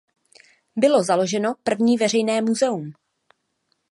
[0.75, 2.93] Bylo založeno první veřejné muzeum.